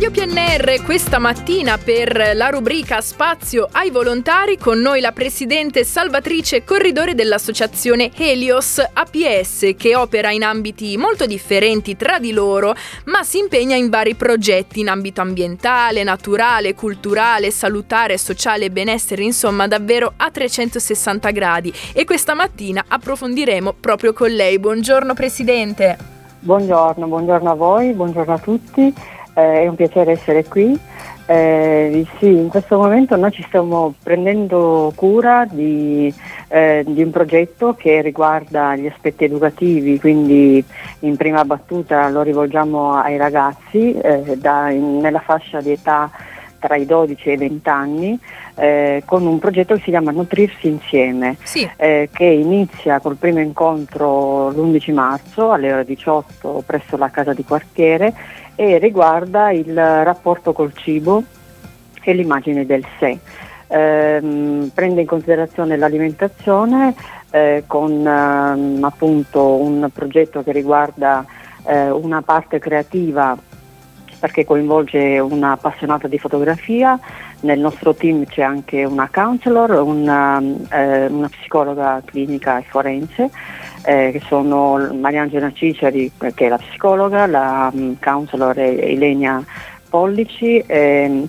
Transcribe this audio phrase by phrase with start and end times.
[0.00, 6.62] Radio PNR questa mattina per la rubrica Spazio ai volontari con noi la presidente salvatrice
[6.62, 12.76] corridore dell'associazione Helios APS che opera in ambiti molto differenti tra di loro
[13.06, 19.24] ma si impegna in vari progetti in ambito ambientale, naturale, culturale, salutare, sociale e benessere,
[19.24, 24.60] insomma davvero a 360 gradi e questa mattina approfondiremo proprio con lei.
[24.60, 25.98] Buongiorno presidente.
[26.38, 28.94] Buongiorno, buongiorno a voi, buongiorno a tutti
[29.38, 30.78] eh, è un piacere essere qui.
[31.30, 36.12] Eh, sì, in questo momento noi ci stiamo prendendo cura di,
[36.48, 40.64] eh, di, un progetto che riguarda gli aspetti educativi, quindi
[41.00, 46.10] in prima battuta lo rivolgiamo ai ragazzi eh, da, in, nella fascia di età
[46.58, 48.18] tra i 12 e i 20 anni
[48.54, 51.68] eh, con un progetto che si chiama Nutrirsi Insieme, sì.
[51.76, 57.44] eh, che inizia col primo incontro l'11 marzo alle ore 18 presso la casa di
[57.44, 58.12] quartiere
[58.54, 61.22] e riguarda il rapporto col cibo
[62.02, 63.18] e l'immagine del sé.
[63.70, 66.94] Eh, prende in considerazione l'alimentazione
[67.30, 71.24] eh, con ehm, appunto un progetto che riguarda
[71.66, 73.36] eh, una parte creativa
[74.18, 76.98] perché coinvolge una appassionata di fotografia,
[77.40, 83.30] nel nostro team c'è anche una counselor, una, eh, una psicologa clinica e forense,
[83.84, 89.42] eh, che sono Mariangela Ciceri, che è la psicologa, la um, counselor è Elenia
[89.88, 91.28] Pollici, eh,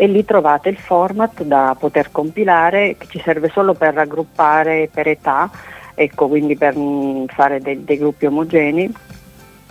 [0.00, 5.08] e lì trovate il format da poter compilare che ci serve solo per raggruppare per
[5.08, 5.50] età
[5.98, 8.90] ecco, quindi per mm, fare dei, dei gruppi omogenei.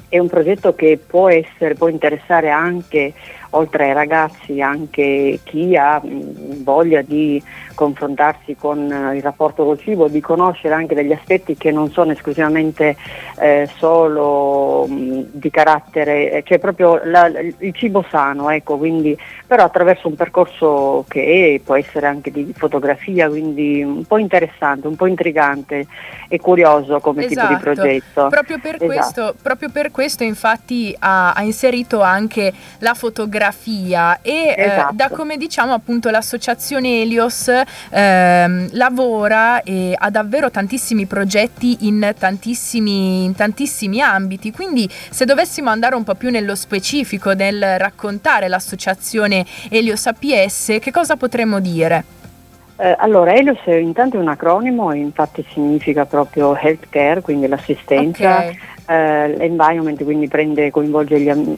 [0.09, 3.13] È un progetto che può, essere, può interessare anche
[3.51, 7.41] oltre ai ragazzi anche chi ha mm, voglia di
[7.73, 12.11] confrontarsi con eh, il rapporto col cibo, di conoscere anche degli aspetti che non sono
[12.11, 12.97] esclusivamente
[13.39, 19.17] eh, solo mh, mm, di carattere, eh, cioè proprio la, il cibo sano, ecco, quindi,
[19.45, 24.95] però attraverso un percorso che può essere anche di fotografia, quindi un po' interessante, un
[24.95, 25.85] po' intrigante
[26.27, 27.47] e curioso come esatto.
[27.47, 27.71] tipo di esatto.
[27.71, 28.27] progetto.
[28.29, 28.85] Proprio per, esatto.
[28.85, 34.93] questo, proprio per questo infatti ha, ha inserito anche la fotografia fotografia e esatto.
[34.93, 42.13] eh, da come diciamo appunto l'associazione Elios eh, lavora e ha davvero tantissimi progetti in
[42.17, 48.47] tantissimi, in tantissimi ambiti, quindi se dovessimo andare un po' più nello specifico nel raccontare
[48.47, 52.15] l'associazione Elios APS, che cosa potremmo dire?
[52.79, 58.59] Eh, allora, Elios è intanto un acronimo, infatti significa proprio healthcare, quindi l'assistenza, okay.
[58.87, 61.57] eh, l'environment, quindi prende, coinvolge gli,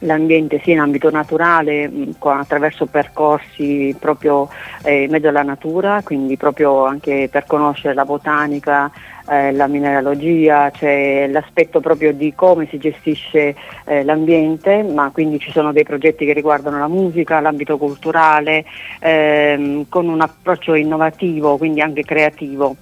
[0.00, 4.48] l'ambiente sia in ambito naturale mh, attraverso percorsi proprio
[4.82, 8.90] eh, in mezzo alla natura, quindi proprio anche per conoscere la botanica,
[9.28, 13.54] eh, la mineralogia, c'è l'aspetto proprio di come si gestisce
[13.84, 18.64] eh, l'ambiente, ma quindi ci sono dei progetti che riguardano la musica, l'ambito culturale,
[19.00, 22.76] ehm, con un approccio innovativo, quindi anche creativo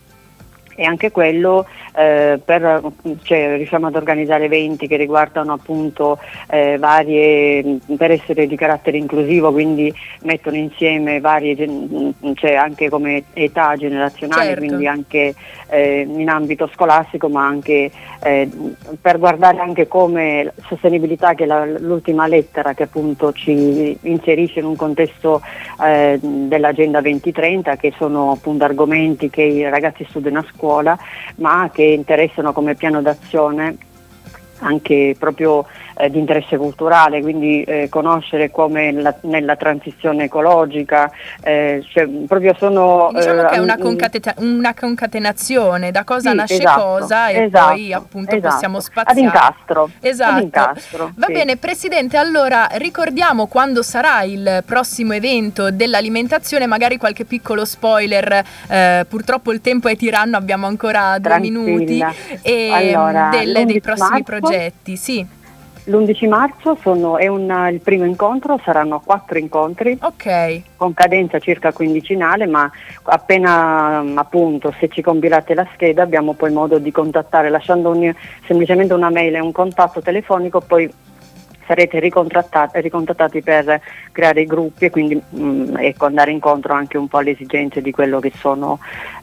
[0.76, 1.66] e anche quello
[1.96, 2.82] eh, per,
[3.22, 9.50] cioè, riusciamo ad organizzare eventi che riguardano appunto eh, varie, per essere di carattere inclusivo,
[9.50, 9.92] quindi
[10.22, 11.56] mettono insieme varie,
[12.34, 14.64] cioè anche come età generazionale, certo.
[14.64, 15.34] quindi anche
[15.68, 17.90] eh, in ambito scolastico, ma anche
[18.22, 18.48] eh,
[19.00, 24.66] per guardare anche come sostenibilità, che è la, l'ultima lettera che appunto ci inserisce in
[24.66, 25.40] un contesto
[25.82, 30.65] eh, dell'Agenda 2030, che sono appunto argomenti che i ragazzi studiano a scuola,
[31.36, 33.76] ma che interessano come piano d'azione
[34.60, 41.10] anche proprio eh, di interesse culturale, quindi eh, conoscere come la, nella transizione ecologica,
[41.42, 43.10] eh, cioè, proprio sono...
[43.12, 47.42] Diciamo che è una, eh, concatena- una, concatenazione, da cosa sì, nasce esatto, cosa e
[47.44, 48.52] esatto, poi appunto esatto.
[48.52, 49.18] possiamo spaziare.
[49.18, 49.90] Ad incastro.
[50.00, 50.36] Esatto.
[50.36, 51.32] Ad incastro, Va sì.
[51.32, 59.06] bene, Presidente, allora ricordiamo quando sarà il prossimo evento dell'alimentazione, magari qualche piccolo spoiler, eh,
[59.08, 61.60] purtroppo il tempo è tiranno, abbiamo ancora due Tranquilla.
[61.60, 62.04] minuti,
[62.42, 65.26] e allora, del, dei prossimi marzo, progetti, sì.
[65.88, 70.62] L'11 marzo sono, è un, il primo incontro, saranno quattro incontri Ok.
[70.76, 72.68] con cadenza circa quindicinale, ma
[73.04, 78.12] appena mm, appunto se ci compilate la scheda abbiamo poi modo di contattare lasciando un-
[78.46, 80.92] semplicemente una mail e un contatto telefonico, poi
[81.66, 83.80] sarete ricontrattati, ricontattati per
[84.12, 87.90] creare i gruppi e quindi mm, ecco, andare incontro anche un po' alle esigenze di
[87.90, 88.78] quello che sono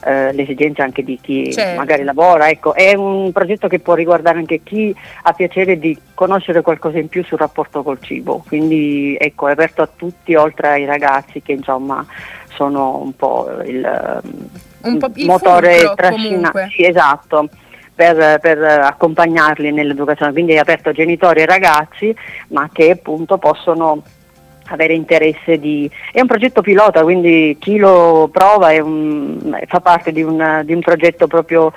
[0.05, 1.77] eh, le esigenze anche di chi Certo.
[1.77, 2.49] magari lavora.
[2.49, 4.93] Ecco, è un progetto che può riguardare anche chi
[5.23, 9.81] ha piacere di conoscere qualcosa in più sul rapporto col cibo, quindi ecco, è aperto
[9.81, 12.05] a tutti oltre ai ragazzi che insomma
[12.53, 14.21] sono un po' il,
[14.81, 16.69] Un po' il motore trascinante.
[16.71, 17.49] Sì, esatto.
[17.95, 22.15] Per, per accompagnarli nell'educazione, quindi è aperto a genitori e ragazzi,
[22.47, 24.01] ma che appunto possono
[24.67, 25.89] avere interesse di...
[26.11, 30.73] È un progetto pilota, quindi chi lo prova è un- fa parte di un, di
[30.73, 31.71] un progetto proprio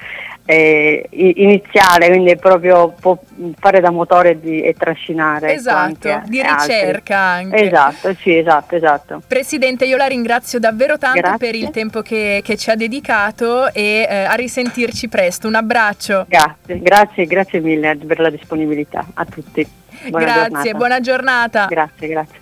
[0.48, 3.18] eh, iniziale, quindi proprio può
[3.58, 5.48] fare da motore di- e trascinare.
[5.48, 6.74] ecco, Esatto, di altri.
[6.74, 7.56] ricerca anche.
[7.64, 9.22] Esatto, sì, esatto, esatto.
[9.26, 11.38] Presidente, io la ringrazio davvero tanto Grazie.
[11.38, 15.48] per il tempo che, che ci ha dedicato e eh, a risentirci presto.
[15.48, 16.26] Un abbraccio.
[16.28, 19.66] Grazie, grazie, grazie mille per la disponibilità a tutti.
[20.10, 20.76] Buona Grazie, giornata.
[20.76, 21.66] buona giornata.
[21.68, 22.38] Grazie, grazie.